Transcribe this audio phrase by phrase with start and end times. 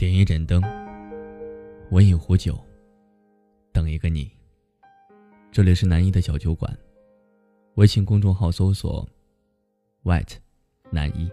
[0.00, 0.62] 点一盏灯，
[1.90, 2.58] 温一壶酒，
[3.70, 4.30] 等一个你。
[5.52, 6.74] 这里是南一的小酒馆，
[7.74, 9.06] 微信公众号搜索
[10.02, 10.36] “white
[10.90, 11.30] 南一”，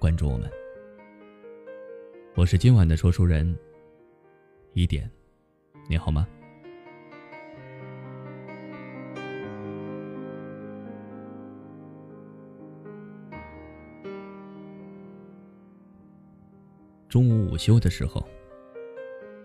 [0.00, 0.50] 关注我们。
[2.34, 3.54] 我是今晚的说书人，
[4.72, 5.06] 一点，
[5.86, 6.26] 你好吗？
[17.08, 18.22] 中午午休的时候，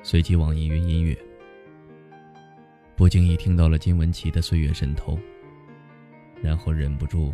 [0.03, 1.17] 随即网易云音乐，
[2.93, 5.13] 不经意听到了金玟岐的《岁月神偷》，
[6.41, 7.33] 然后忍不住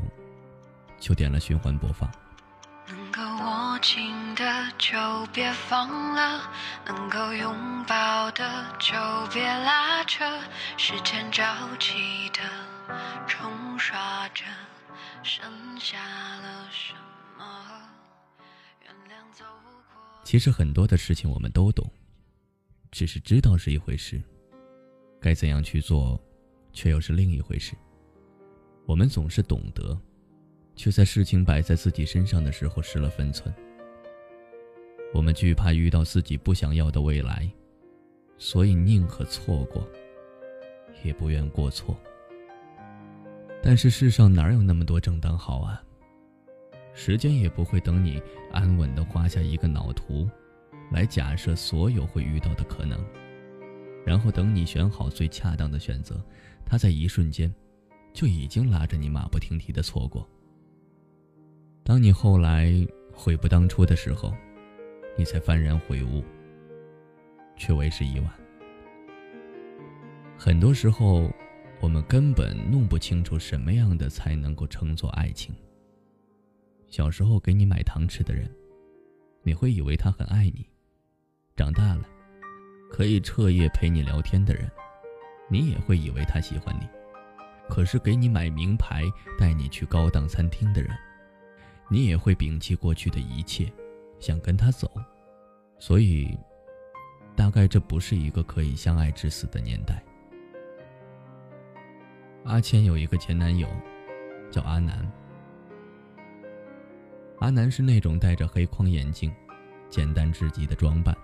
[0.99, 2.07] 就点了循环播放。
[2.87, 4.97] 能够握紧的就
[5.33, 6.47] 别放了，
[6.85, 8.93] 能够拥抱的就
[9.33, 10.23] 别拉扯，
[10.77, 11.43] 时间着
[11.79, 12.39] 急的
[13.25, 14.43] 冲刷着，
[15.23, 15.43] 剩
[15.79, 16.93] 下了什
[17.35, 17.43] 么？
[18.83, 19.43] 原谅走。
[20.23, 21.89] 其实很多的事情我们都懂，
[22.91, 24.21] 只是知道是一回事，
[25.19, 26.21] 该怎样去做，
[26.71, 27.73] 却又是另一回事。
[28.85, 29.99] 我们总是懂得，
[30.75, 33.53] 却在事情摆在自己身上的时候失了分寸。
[35.13, 37.49] 我们惧怕遇到自己不想要的未来，
[38.37, 39.87] 所以宁可错过，
[41.03, 41.97] 也不愿过错。
[43.61, 45.83] 但是世上哪有那么多正当好啊？
[47.01, 50.29] 时间也不会等你安稳地画下一个脑图，
[50.91, 53.01] 来假设所有会遇到的可能，
[54.05, 56.21] 然后等你选好最恰当的选择，
[56.65, 57.49] 他在一瞬间，
[58.13, 60.27] 就已经拉着你马不停蹄地错过。
[61.85, 62.69] 当你后来
[63.13, 64.35] 悔不当初的时候，
[65.17, 66.21] 你才幡然悔悟，
[67.55, 68.29] 却为时已晚。
[70.37, 71.31] 很多时候，
[71.79, 75.55] 我们根本弄不清楚什么样的才能够称作爱情。
[76.89, 78.49] 小时候给你买糖吃的人，
[79.43, 80.65] 你会以为他很爱你；
[81.55, 82.03] 长大了，
[82.91, 84.69] 可以彻夜陪你聊天的人，
[85.49, 86.87] 你也会以为他喜欢你。
[87.69, 89.03] 可是给你买名牌、
[89.37, 90.91] 带你去高档餐厅的人，
[91.87, 93.71] 你也会摒弃过去的一切，
[94.19, 94.91] 想跟他走。
[95.77, 96.35] 所以，
[97.35, 100.03] 大概这不是一个可以相爱至死的年代。
[102.45, 103.67] 阿谦有一个前男友，
[104.49, 105.07] 叫阿南。
[107.39, 109.31] 阿南是那种戴着黑框眼镜、
[109.89, 111.17] 简单至极的装扮，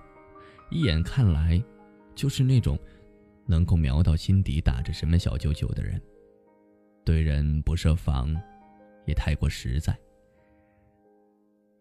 [0.71, 1.61] 一眼看来
[2.15, 2.79] 就是那种
[3.45, 6.01] 能够瞄到心底打着什么小九九的人。
[7.03, 8.35] 对人不设防，
[9.05, 9.95] 也太过实在。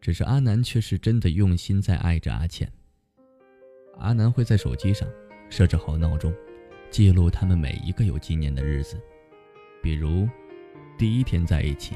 [0.01, 2.71] 只是阿南却是真的用心在爱着阿倩。
[3.99, 5.09] 阿南会在手机上
[5.49, 6.35] 设置好闹钟，
[6.91, 9.01] 记录他们每一个有纪念的日子，
[9.81, 10.29] 比如
[10.99, 11.95] 第一天在一起。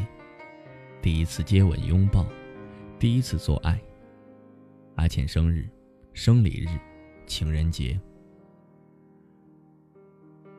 [1.00, 2.26] 第一次接吻拥抱，
[2.98, 3.80] 第一次做爱。
[4.96, 5.68] 阿倩生日、
[6.12, 6.68] 生理日、
[7.24, 7.98] 情人节，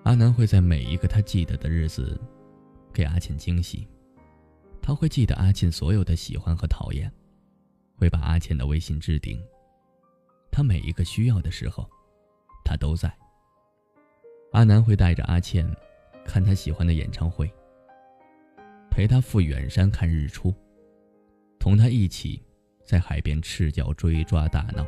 [0.04, 2.20] 阿南会在每一个他记得的日子，
[2.94, 3.86] 给阿倩惊喜。
[4.82, 7.12] 他会记得阿倩所有的喜欢和讨厌，
[7.98, 9.44] 会把阿倩的微信置顶。
[10.50, 11.88] 他每一个需要的时候，
[12.64, 13.14] 他都在。
[14.54, 15.70] 阿南会带着阿倩，
[16.26, 17.52] 看他喜欢的演唱会。
[18.92, 20.54] 陪他赴远山看日出，
[21.60, 22.42] 同他一起
[22.86, 24.86] 在海边赤脚追抓大闹。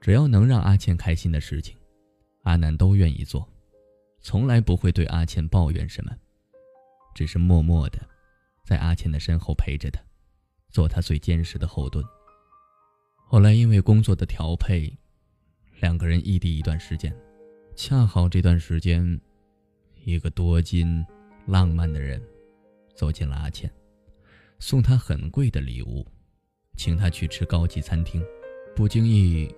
[0.00, 1.76] 只要能让阿倩开心的事情，
[2.42, 3.46] 阿南都愿意做，
[4.20, 6.12] 从来不会对阿倩抱怨什么，
[7.14, 7.98] 只是默默的
[8.64, 10.02] 在阿倩的身后陪着她，
[10.70, 12.04] 做她最坚实的后盾。
[13.28, 14.92] 后来因为工作的调配，
[15.80, 17.14] 两个人异地一段时间，
[17.76, 19.20] 恰好这段时间，
[20.04, 21.04] 一个多金。
[21.46, 22.22] 浪漫的人
[22.94, 23.70] 走进了阿倩，
[24.58, 26.06] 送她很贵的礼物，
[26.76, 28.24] 请她去吃高级餐厅，
[28.76, 29.52] 不经意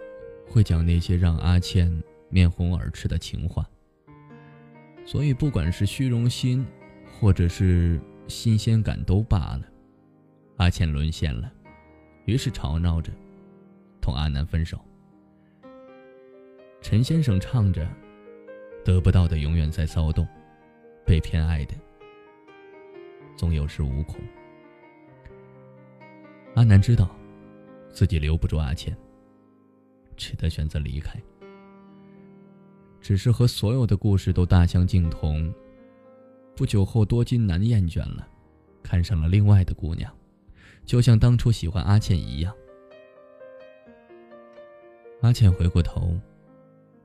[0.49, 1.91] 会讲那些让阿倩
[2.29, 3.69] 面红耳赤的情话。
[5.07, 6.67] 所以，不管是虚荣心，
[7.13, 9.63] 或者是新鲜感都罢了，
[10.57, 11.53] 阿倩沦陷了，
[12.25, 13.13] 于是吵闹着
[14.01, 14.81] 同阿南分手。
[16.81, 17.87] 陈先生唱着
[18.85, 20.27] ：“得不到的永远在骚动。”
[21.05, 21.75] 被偏爱的，
[23.37, 24.21] 总有恃无恐。
[26.55, 27.15] 阿南知道，
[27.93, 28.97] 自己留不住阿倩，
[30.17, 31.21] 只得选择离开。
[33.01, 35.53] 只是和所有的故事都大相径同。
[36.57, 38.27] 不久后，多金男厌倦了，
[38.83, 40.11] 看上了另外的姑娘，
[40.87, 42.55] 就像当初喜欢阿倩一样。
[45.21, 46.19] 阿倩回过头，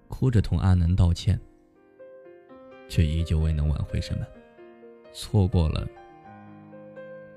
[0.08, 1.40] 哭着同阿南道歉。
[2.90, 4.26] 却依旧未能挽回什么，
[5.14, 5.88] 错过了，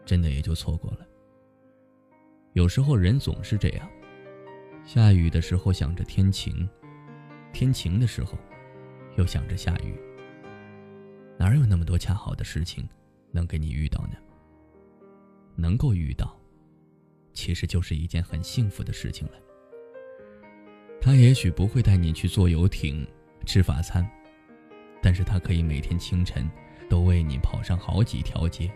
[0.04, 1.06] 真的也就错过了。
[2.54, 3.88] 有时候人总是这样，
[4.84, 6.68] 下雨的时候想着天晴，
[7.52, 8.36] 天晴的时候
[9.16, 9.94] 又想着下雨。
[11.38, 12.88] 哪有那么多恰好的事情
[13.30, 14.16] 能给你遇到呢？
[15.54, 16.34] 能够遇到，
[17.32, 19.34] 其实就是一件很幸福的事情了。
[21.00, 23.06] 他也许不会带你去坐游艇、
[23.44, 24.08] 吃法餐，
[25.02, 26.48] 但是他可以每天清晨
[26.88, 28.70] 都为你跑上好几条街，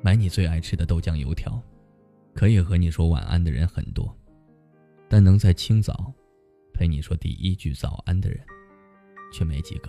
[0.00, 1.60] 买你最爱吃的豆浆油条。
[2.32, 4.14] 可以和你说晚安的人很多，
[5.08, 6.12] 但能在清早
[6.74, 8.38] 陪你说第一句早安的人，
[9.32, 9.88] 却没几个。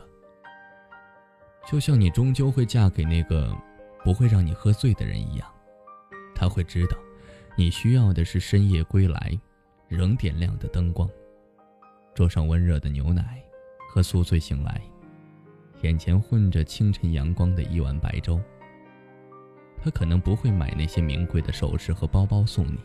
[1.70, 3.54] 就像你终究会嫁给那个
[4.02, 5.54] 不会让你喝醉的人一样，
[6.34, 6.98] 他会知道，
[7.58, 9.38] 你需要的是深夜归来，
[9.90, 11.10] 仍点亮的灯光，
[12.16, 13.44] 桌上温热的牛奶，
[13.90, 14.82] 和宿醉醒来，
[15.82, 18.42] 眼前混着清晨阳光的一碗白粥。
[19.80, 22.80] 他可能不会买那些名贵的首饰和包包送你，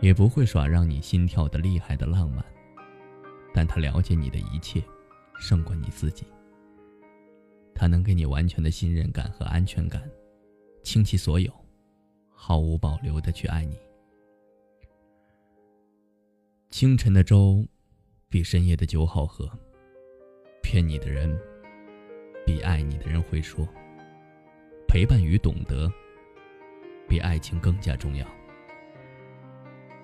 [0.00, 2.44] 也不会耍让你心跳的厉害的浪漫，
[3.54, 4.82] 但他了解你的一切，
[5.38, 6.26] 胜过你自己。
[7.74, 10.02] 他能给你完全的信任感和安全感，
[10.84, 11.50] 倾其所有，
[12.28, 13.78] 毫无保留的去爱你。
[16.68, 17.66] 清晨的粥，
[18.28, 19.50] 比深夜的酒好喝。
[20.62, 21.36] 骗你的人，
[22.50, 23.64] 比爱你的人会说。
[24.88, 25.88] 陪伴与懂得。
[27.08, 28.26] 比爱情更加重要。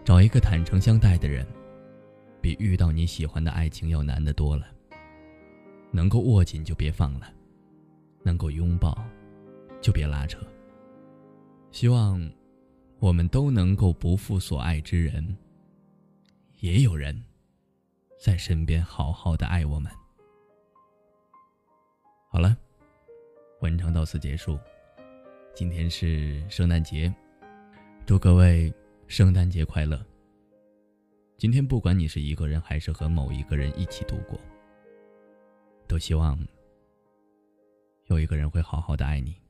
[0.05, 1.45] 找一个坦诚相待的人，
[2.41, 4.65] 比遇到你喜欢的爱情要难得多了。
[5.91, 7.33] 能够握紧就别放了，
[8.23, 8.97] 能够拥抱，
[9.81, 10.39] 就别拉扯。
[11.73, 12.31] 希望
[13.01, 15.37] 我们都能够不负所爱之人，
[16.61, 17.25] 也有人
[18.25, 19.91] 在身边好好的爱我们。
[22.37, 22.55] 好了，
[23.61, 24.59] 文章到此结束。
[25.55, 27.11] 今天是圣诞节，
[28.05, 28.71] 祝各位
[29.07, 29.99] 圣诞节快乐。
[31.39, 34.39] 今天不管你是一个人还是和某一个人一起度过，
[35.89, 36.39] 都希望
[38.09, 39.41] 有一个人会好好的爱你。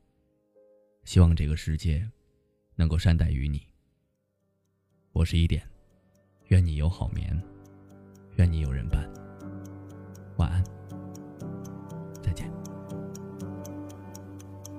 [1.03, 2.09] 希望这个世界
[2.73, 3.67] 能够善待于你。
[5.11, 5.61] 我是一点，
[6.47, 7.37] 愿你有好眠，
[8.37, 9.05] 愿你有人伴。
[10.37, 10.76] 晚安。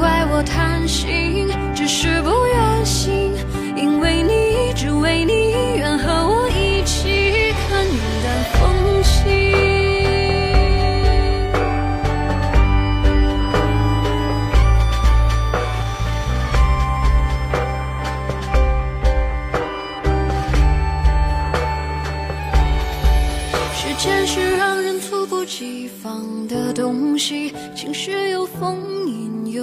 [0.00, 2.30] 怪我贪心，只是不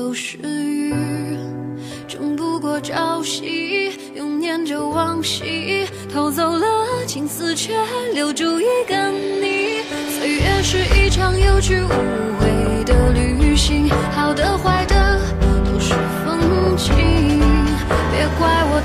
[0.08, 0.96] 都是雨，
[2.08, 6.66] 争不过朝夕，又念着往昔，偷走了
[7.06, 7.74] 青丝，却
[8.14, 9.82] 留住一个你。
[10.18, 11.90] 岁月是一场有去无
[12.40, 15.20] 回的旅行，好的坏的
[15.66, 16.40] 都是风
[16.78, 16.96] 景，
[18.10, 18.82] 别怪我